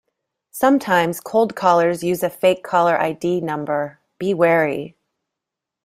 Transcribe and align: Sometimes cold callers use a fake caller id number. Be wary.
Sometimes 0.49 1.21
cold 1.21 1.55
callers 1.55 2.01
use 2.03 2.23
a 2.23 2.29
fake 2.31 2.63
caller 2.63 2.99
id 2.99 3.41
number. 3.41 3.99
Be 4.17 4.33
wary. 4.33 4.97